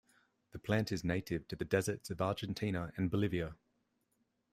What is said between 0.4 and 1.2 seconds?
The plant is